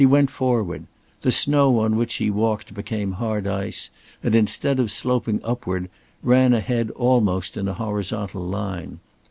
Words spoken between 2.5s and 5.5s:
became hard ice, and instead of sloping